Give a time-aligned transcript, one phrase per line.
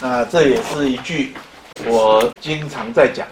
[0.00, 1.34] 那这也是一句
[1.84, 3.26] 我经常在讲，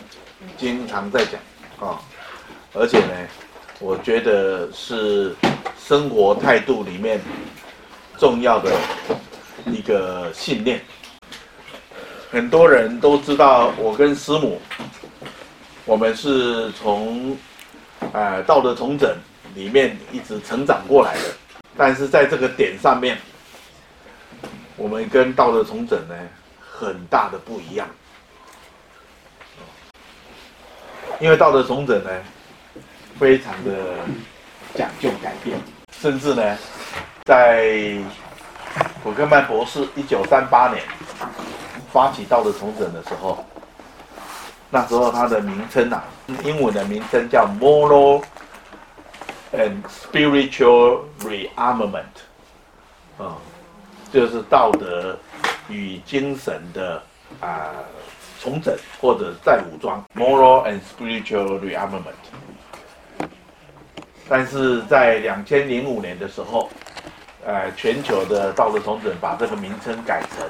[0.56, 1.40] 经常在讲
[1.78, 2.00] 啊、
[2.72, 3.12] 而且呢，
[3.78, 5.34] 我觉得是
[5.78, 7.20] 生活态度里面
[8.18, 8.72] 重要的
[9.66, 10.80] 一个信念。
[12.30, 14.60] 很多人都知道我跟师母，
[15.84, 17.36] 我们是从
[18.12, 19.16] 呃道德重整
[19.54, 21.24] 里面一直成长过来的，
[21.76, 23.16] 但是在这个点上面，
[24.76, 26.14] 我们跟道德重整呢，
[26.78, 27.88] 很大的不一样，
[31.18, 32.10] 因为道德重整呢，
[33.18, 33.72] 非常的
[34.74, 35.58] 讲究改变，
[35.98, 36.58] 甚至呢，
[37.24, 37.96] 在
[39.02, 40.82] 古克曼博士一九三八年
[41.90, 43.42] 发起道德重整的时候，
[44.68, 46.04] 那时候它的名称啊，
[46.44, 48.22] 英文的名称叫 Moral
[49.54, 52.04] and Spiritual Rearmament，
[53.16, 53.38] 啊，
[54.12, 55.18] 就是道德。
[55.68, 57.02] 与精神的
[57.40, 57.70] 啊、
[58.40, 62.14] 重整或者再武装，moral and spiritual rearmament。
[64.28, 66.70] 但是在两千零五年的时候，
[67.44, 70.48] 呃，全球的道德重整把这个名称改成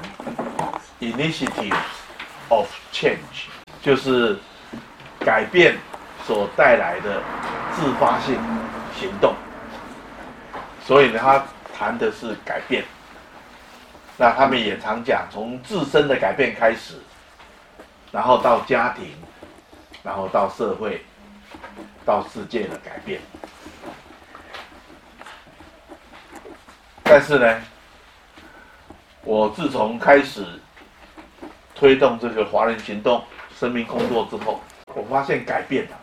[0.99, 1.75] initiatives
[2.49, 3.47] of change，
[3.81, 4.37] 就是
[5.19, 5.77] 改变
[6.25, 7.21] 所带来的
[7.75, 8.35] 自发性
[8.99, 9.33] 行动。
[10.85, 11.43] 所以呢，他
[11.77, 12.83] 谈的是改变。
[14.19, 16.95] 那他们也常讲，从自身的改变开始，
[18.11, 19.13] 然后到家庭，
[20.03, 21.05] 然后到社会，
[22.03, 23.21] 到世界的改变。
[27.03, 27.61] 但是呢，
[29.23, 30.43] 我自从开始
[31.75, 33.23] 推动这个华人行动
[33.55, 34.59] 生命工作之后，
[34.95, 35.93] 我发现改变啊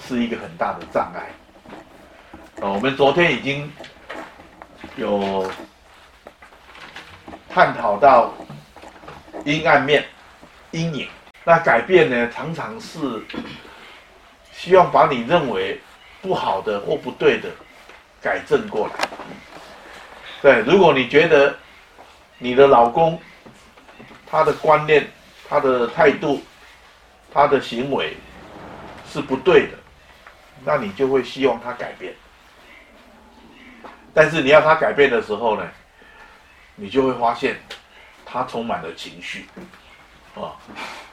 [0.00, 1.28] 是一个很大的障碍。
[2.62, 3.70] 哦，我们昨天已经
[4.96, 5.46] 有。
[7.56, 8.34] 探讨到
[9.46, 10.04] 阴暗面、
[10.72, 11.08] 阴影，
[11.42, 12.98] 那改变呢，常常是
[14.52, 15.80] 希望把你认为
[16.20, 17.48] 不好的或不对的
[18.20, 19.08] 改正过来。
[20.42, 21.56] 对，如果你觉得
[22.36, 23.18] 你的老公
[24.30, 25.08] 他的观念、
[25.48, 26.42] 他的态度、
[27.32, 28.18] 他的行为
[29.10, 29.78] 是不对的，
[30.62, 32.12] 那你就会希望他改变。
[34.12, 35.66] 但是你要他改变的时候呢，
[36.78, 37.58] 你就会发现，
[38.26, 39.46] 他充满了情绪，
[40.34, 40.52] 啊，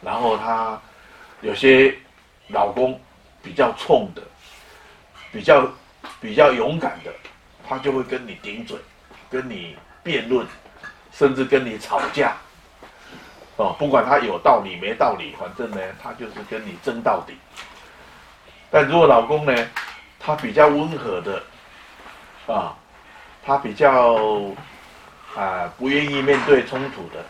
[0.02, 0.78] 然后他
[1.40, 1.98] 有些
[2.50, 3.00] 老公
[3.42, 4.22] 比较冲的，
[5.32, 5.66] 比较
[6.20, 7.14] 比较勇敢的，
[7.66, 8.78] 他就会跟你顶嘴，
[9.30, 10.46] 跟你辩论，
[11.14, 12.36] 甚至跟你吵架，
[13.56, 17.38] 哦，不管他有道理没道理，反正呢，他就是跟你争到底。
[18.70, 19.70] 但如果老公呢，
[20.20, 21.42] 他比较温和的，
[22.48, 22.76] 啊，
[23.46, 24.20] 他比较。
[25.36, 27.26] 啊、不愿意面对冲突的，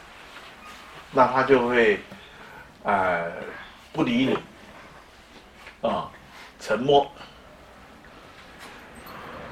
[1.11, 1.97] 那他就会
[2.83, 3.23] 啊、
[3.93, 6.11] 不理你，啊、
[6.59, 7.09] 沉默。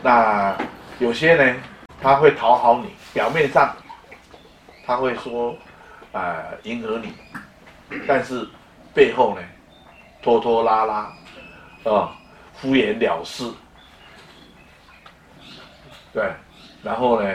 [0.03, 0.53] 那
[0.99, 1.55] 有些呢，
[2.01, 3.73] 他会讨好你，表面上
[4.85, 5.55] 他会说
[6.11, 7.13] 啊、迎合你，
[8.05, 8.45] 但是
[8.93, 9.41] 背后呢
[10.21, 10.95] 拖拖拉拉，
[11.89, 12.11] 啊、
[12.55, 13.49] 敷衍了事，
[16.11, 16.29] 对，
[16.83, 17.33] 然后呢。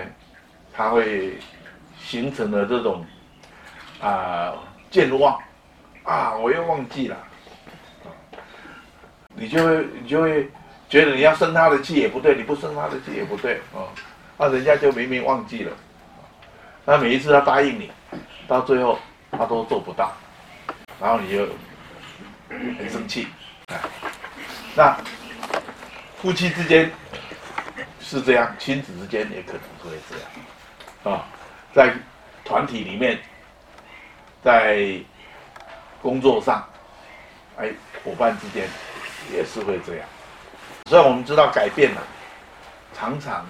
[0.77, 1.39] 他会
[1.99, 3.05] 形成了这种
[4.01, 4.53] 啊
[4.91, 5.41] 健忘
[6.05, 7.17] 啊，我又忘记了，
[9.35, 10.51] 你就会你就会
[10.89, 13.89] 觉得你要生他的气也不对，你不生他的气也不对啊，
[14.39, 15.73] 那人家就明明忘记了，
[16.85, 17.91] 那每一次他答应你，
[18.47, 18.99] 到最后
[19.33, 20.13] 他都做不到，
[21.01, 21.49] 然后你就
[22.49, 23.27] 很生气。
[23.67, 23.75] 啊，
[24.77, 24.97] 那
[26.19, 26.89] 夫妻之间
[27.99, 30.29] 是这样，亲子之间也可能会这样。
[31.07, 31.25] 啊，
[31.73, 31.95] 在
[32.45, 33.17] 团体里面，
[34.43, 34.99] 在
[36.03, 36.69] 工作上，
[37.57, 37.71] 哎，
[38.03, 38.69] 伙伴之间
[39.33, 40.09] 也是会这样。
[40.87, 42.01] 所以我们知道改变呢，
[42.93, 43.47] 常常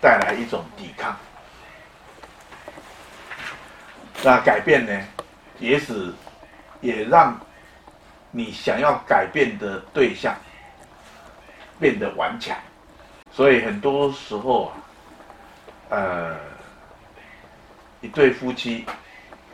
[0.00, 1.16] 带来一种抵抗。
[4.24, 5.00] 那改变呢，
[5.60, 6.12] 也使
[6.80, 7.38] 也让
[8.32, 10.34] 你想要改变的对象
[11.78, 12.56] 变得顽强。
[13.30, 14.72] 所以很多时候啊。
[15.90, 16.36] 呃，
[18.02, 18.84] 一对夫妻，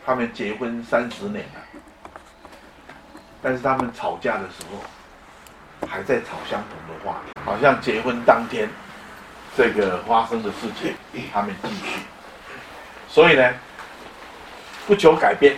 [0.04, 1.80] 他们结婚三十年了，
[3.40, 8.68] 但是他们吵架的时候，还在吵相同的话题，好像结婚当天
[9.56, 10.94] 这个发生的事情，
[11.32, 12.00] 他们继续。
[13.08, 13.54] 所以呢，
[14.88, 15.56] 不求改变，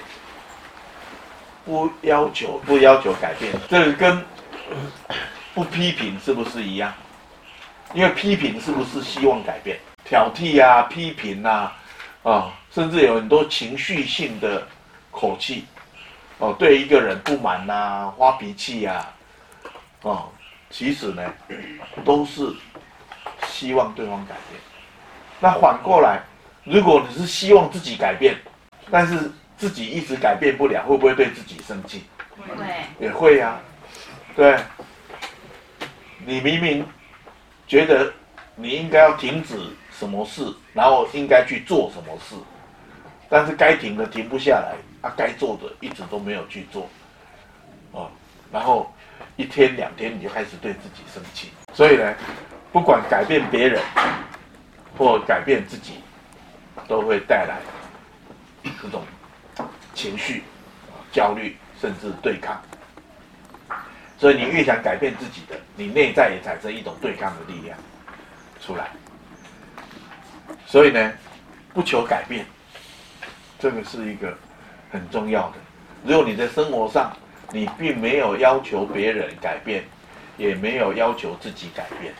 [1.64, 4.22] 不要求不要求改变，这个跟
[5.54, 6.92] 不批评是不是一样？
[7.94, 9.78] 因为批评是不是希望改变？
[10.08, 11.76] 挑剔啊，批评啊，
[12.22, 14.66] 啊、啊，甚至有很多情绪性的
[15.10, 15.66] 口气，
[16.38, 19.04] 哦，对一个人不满呐、啊，发脾气呀，
[20.02, 20.28] 哦，
[20.70, 21.34] 其实呢，
[22.04, 22.48] 都是
[23.48, 24.60] 希望对方改变。
[25.40, 26.22] 那反过来，
[26.62, 28.36] 如果你是希望自己改变，
[28.90, 32.04] 但是自己一直改变不了，会不会对自己生气？
[32.38, 32.64] 会，
[33.00, 33.60] 也会呀、啊，
[34.36, 34.56] 对。
[36.28, 36.84] 你明明
[37.68, 38.12] 觉得
[38.56, 39.56] 你应该要停止
[39.98, 42.34] 什么事，然后应该去做什么事，
[43.28, 46.86] 但是该停的停不下来，啊，该做的一直都没有去做，
[47.92, 48.10] 哦，
[48.52, 48.92] 然后
[49.36, 52.14] 一天两天你就开始对自己生气，所以呢，
[52.72, 53.82] 不管改变别人
[54.98, 56.00] 或改变自己，
[56.86, 57.56] 都会带来
[58.82, 59.02] 这种
[59.94, 60.44] 情绪、
[61.10, 62.60] 焦虑，甚至对抗。
[64.18, 67.78] 所以你越想改变自己的，你内在也产生一种对抗的力量
[68.60, 68.90] 出来。
[70.66, 71.12] 所以呢，
[71.72, 72.44] 不求改变，
[73.58, 74.36] 这个是一个
[74.90, 75.54] 很重要的。
[76.04, 77.16] 如果你在生活上，
[77.50, 79.84] 你并没有要求别人改变，
[80.36, 82.12] 也没有要求自己改变，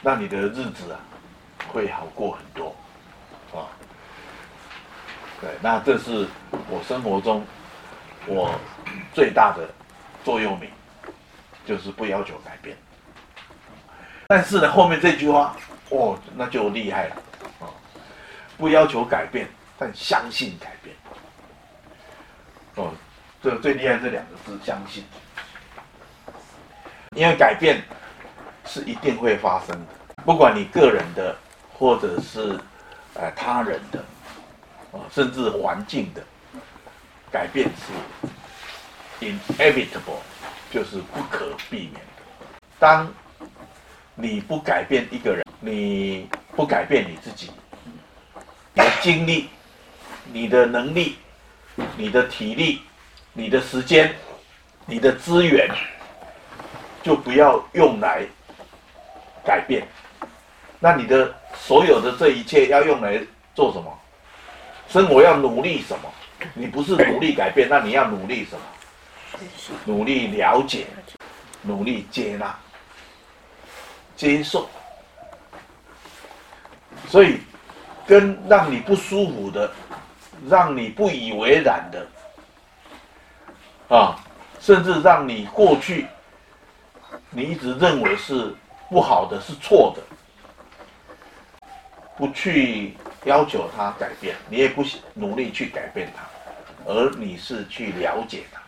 [0.00, 1.00] 那你的日子啊，
[1.68, 2.74] 会好过很多，
[3.52, 3.68] 啊。
[5.40, 6.26] 对，那这是
[6.68, 7.44] 我生活中
[8.26, 8.50] 我
[9.12, 9.68] 最大的。
[10.22, 10.68] 座右铭
[11.64, 12.76] 就是不要求改变，
[14.26, 15.56] 但是呢，后面这句话
[15.90, 17.16] 哦，那就厉害了
[17.60, 17.68] 啊！
[18.56, 19.48] 不要求改变，
[19.78, 20.96] 但相信改变。
[22.76, 22.92] 哦，
[23.42, 25.04] 这最厉害这两个字，相信。
[27.14, 27.82] 因为改变
[28.64, 29.86] 是一定会发生的，
[30.24, 31.36] 不管你个人的，
[31.78, 32.58] 或者是
[33.14, 33.98] 呃他人的，
[34.92, 36.22] 啊，甚至环境的
[37.30, 37.92] 改变是。
[39.20, 40.22] inevitable
[40.70, 42.22] 就是不可避免的。
[42.78, 43.06] 当
[44.14, 46.26] 你不改变一个人，你
[46.56, 47.50] 不改变你自己，
[48.72, 49.48] 你的精力、
[50.32, 51.16] 你的能力、
[51.96, 52.80] 你的体力、
[53.34, 54.14] 你的时间、
[54.86, 55.68] 你的资源，
[57.02, 58.26] 就不要用来
[59.44, 59.86] 改变。
[60.78, 63.20] 那你的所有的这一切要用来
[63.54, 63.98] 做什么？
[64.88, 66.10] 生活要努力什么？
[66.54, 68.62] 你不是努力改变，那你要努力什么？
[69.84, 70.86] 努力了解，
[71.62, 72.58] 努力接纳、
[74.16, 74.68] 接受，
[77.10, 77.40] 所以
[78.06, 79.68] 跟让你不舒服的、
[80.48, 82.06] 让你不以为然的
[83.88, 84.14] 啊，
[84.60, 86.06] 甚至让你过去
[87.30, 88.54] 你一直认为是
[88.88, 91.66] 不好的、是错的，
[92.16, 94.84] 不去要求他改变，你也不
[95.14, 96.22] 努力去改变他，
[96.86, 98.60] 而你是去了解他。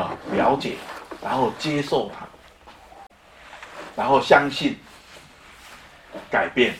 [0.00, 0.76] 啊，了解，
[1.22, 2.26] 然后接受他，
[3.94, 4.78] 然后相信
[6.30, 6.74] 改变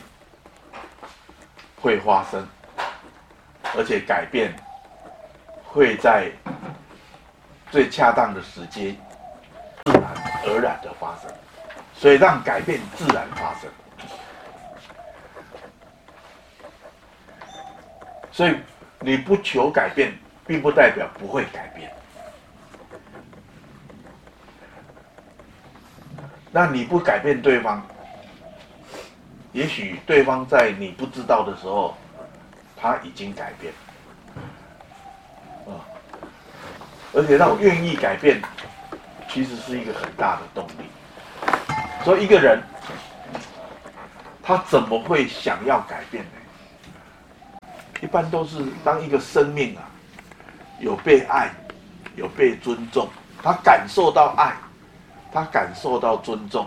[1.81, 2.47] 会发生，
[3.77, 4.55] 而且改变
[5.65, 6.31] 会在
[7.71, 8.97] 最恰当的时间
[9.85, 10.03] 自然
[10.45, 11.31] 而然的发生，
[11.95, 13.71] 所以让改变自然发生。
[18.31, 18.55] 所以
[19.01, 21.91] 你不求改变，并不代表不会改变。
[26.51, 27.87] 那你不改变对方，
[29.53, 31.97] 也许对方在你不知道的时候，
[32.77, 33.73] 他已经改变，
[35.67, 35.81] 啊，
[37.13, 38.41] 而且让愿意改变，
[39.29, 40.85] 其实是一个很大的动力。
[42.05, 42.63] 所以一个人，
[44.43, 47.69] 他怎么会想要改变呢？
[48.01, 49.83] 一般都是当一个生命啊，
[50.79, 51.51] 有被爱，
[52.17, 53.09] 有被尊重，
[53.43, 54.55] 他感受到爱。
[55.31, 56.67] 他感受到尊重，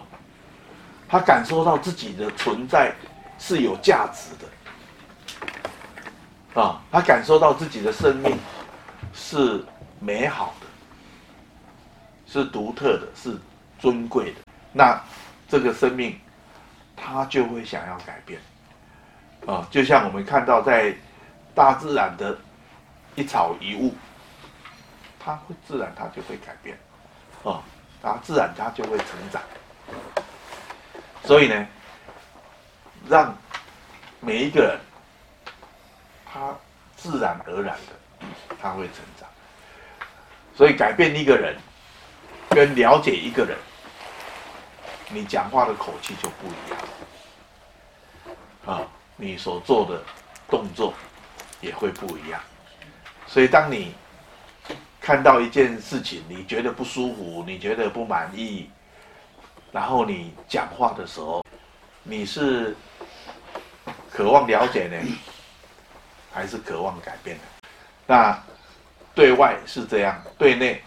[1.12, 2.96] 他感受到自己的存在
[3.38, 4.30] 是有价值
[6.54, 8.40] 的，啊，他感受到自己的生命
[9.14, 9.62] 是
[10.00, 10.68] 美好的，
[12.26, 13.38] 是独特的，是
[13.78, 14.38] 尊贵的。
[14.72, 14.98] 那
[15.50, 16.18] 这个生命，
[16.96, 18.40] 他就会想要改变，
[19.46, 20.96] 啊，就像我们看到在
[21.54, 22.38] 大自然的
[23.16, 23.94] 一草一物，
[25.20, 26.80] 它会自然，它就会改变，
[27.44, 27.62] 啊。
[28.02, 29.42] 然后自然它就会成长，
[31.24, 31.68] 所以呢，
[33.08, 33.36] 让
[34.20, 34.80] 每一个人，
[36.26, 36.54] 他
[36.96, 38.26] 自然而然的
[38.62, 39.30] 他会成长，
[40.56, 41.56] 所以改变一个人，
[42.50, 43.58] 跟了解一个人，
[45.10, 46.80] 你讲话的口气就不一样，
[48.76, 48.82] 啊，
[49.16, 50.04] 你所做的
[50.50, 50.94] 动作
[51.62, 52.42] 也会不一样，
[53.28, 53.96] 所以当你。
[55.04, 58.70] 看到一件事情，你觉得不舒服，你觉得不满意，
[59.72, 61.44] 然后你讲话的时候，
[62.04, 62.76] 你是
[64.12, 64.98] 渴望了解呢，
[66.34, 67.44] 还是渴望改变呢？
[68.06, 68.44] 那
[69.16, 70.82] 对外是这样，对内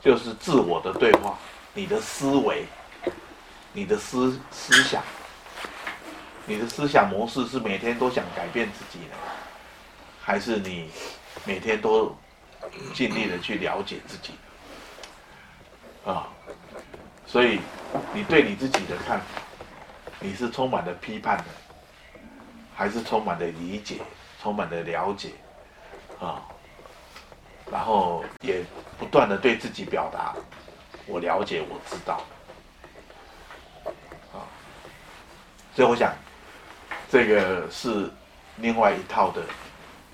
[0.00, 1.38] 就是自我的对话，
[1.74, 2.64] 你的思维，
[3.72, 5.02] 你的思思想，
[6.46, 9.14] 你的思想模式是每天都想改变自己呢，
[10.20, 10.90] 还是你
[11.44, 12.16] 每天都
[12.92, 14.34] 尽力的去了解自己？
[16.04, 16.28] 啊，
[17.28, 17.60] 所以
[18.14, 19.26] 你对你自己的看法，
[20.18, 21.44] 你是充满了批判的，
[22.74, 23.96] 还是充满了理解、
[24.40, 25.32] 充满了了解？
[26.18, 26.42] 啊，
[27.70, 28.64] 然后也
[28.98, 30.34] 不断的对自己表达，
[31.06, 32.24] 我了解，我知道。
[34.32, 34.40] 啊，
[35.76, 36.14] 所以我想，
[37.10, 38.10] 这个是
[38.56, 39.42] 另外一套的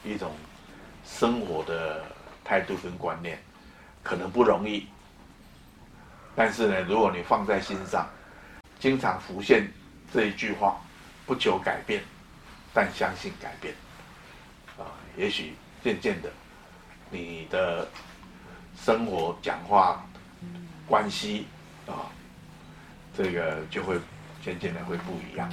[0.03, 0.33] 一种
[1.07, 2.05] 生活的
[2.43, 3.41] 态度跟观念，
[4.03, 4.89] 可能不容易。
[6.37, 8.09] 但是呢，如果你放在心上，
[8.79, 9.71] 经常浮现
[10.13, 10.81] 这一句话：
[11.27, 12.03] 不求改变，
[12.73, 13.75] 但相信改变。
[14.77, 16.31] 啊，也许渐渐的，
[17.11, 17.89] 你的
[18.77, 20.05] 生活、讲话、
[20.87, 21.47] 关系
[21.87, 22.11] 啊，
[23.17, 23.97] 这个就会
[24.43, 25.49] 渐渐的会不一样。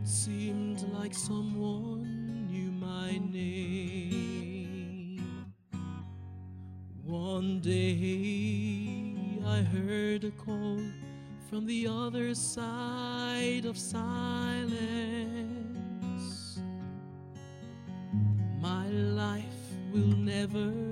[0.00, 3.60] It seemed like someone knew my name.
[7.04, 9.14] One day
[9.46, 10.80] I heard a call
[11.48, 14.30] from the other side of silence.
[18.60, 19.44] My life
[19.92, 20.89] will never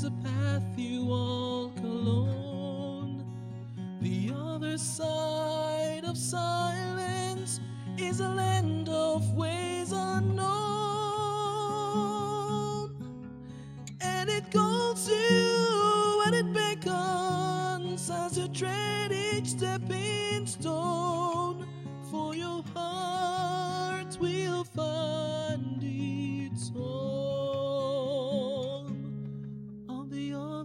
[0.00, 3.22] is a path you walk alone.
[4.00, 7.60] The other side of silence
[7.98, 8.79] is a land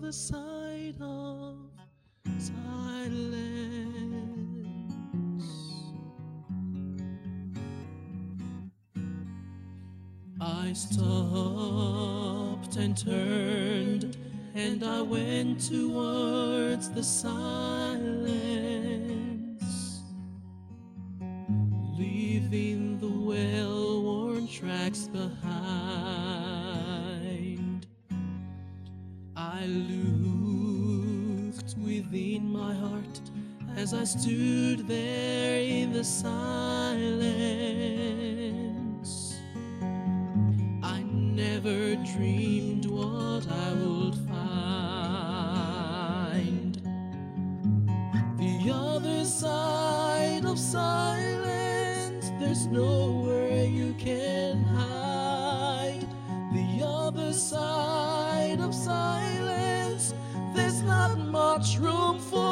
[0.06, 1.58] other side of
[2.38, 3.34] silence.
[10.40, 11.56] I stopped
[12.76, 14.16] and turned,
[14.54, 18.85] and I went towards the silence,
[32.16, 33.20] within my heart
[33.76, 36.46] as I stood there in the silence.
[40.82, 44.95] I never dreamed what I would find.
[61.36, 62.45] Much room for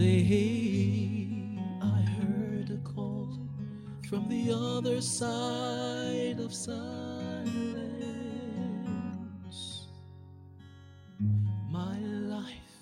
[0.00, 3.28] day I heard a call
[4.08, 6.78] from the other side of silence.
[11.68, 12.78] My life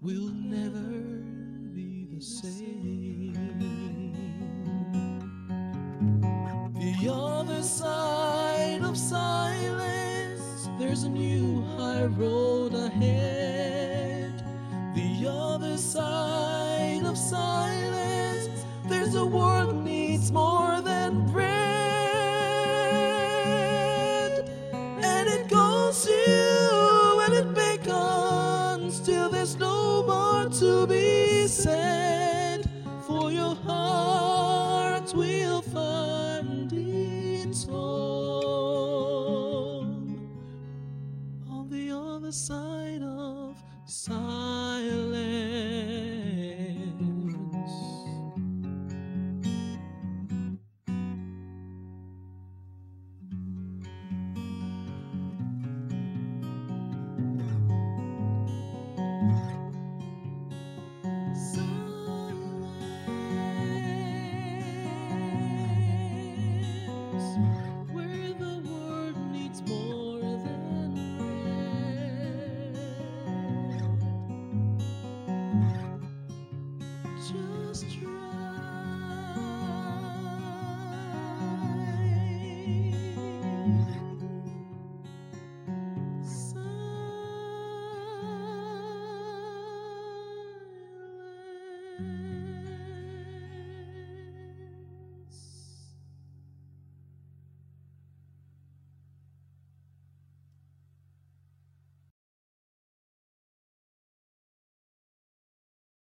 [0.00, 0.92] will never
[1.74, 3.34] be the same.
[6.74, 14.42] The other side of silence, there's a new high road ahead.
[14.94, 16.41] The other side
[17.12, 21.52] of silence, there's a world needs more than bread.
[24.72, 32.11] And it calls you and it beckons till there's no more to be said.